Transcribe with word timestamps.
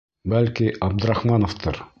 Бәлки 0.33 0.71
Абдрахмановтыр? 0.89 1.83